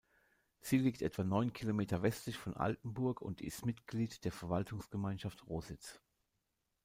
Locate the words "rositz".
5.45-6.01